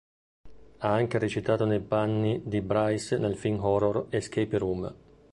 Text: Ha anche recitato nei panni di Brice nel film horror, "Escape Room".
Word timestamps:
Ha 0.79 0.91
anche 0.91 1.19
recitato 1.19 1.63
nei 1.65 1.79
panni 1.79 2.41
di 2.43 2.61
Brice 2.61 3.19
nel 3.19 3.37
film 3.37 3.63
horror, 3.63 4.07
"Escape 4.09 4.57
Room". 4.57 4.91